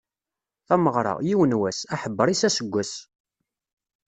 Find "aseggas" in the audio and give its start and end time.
2.47-2.93